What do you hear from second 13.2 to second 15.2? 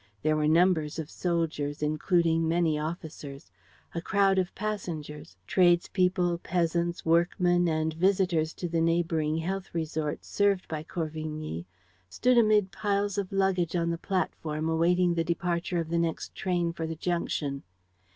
luggage on the platform, awaiting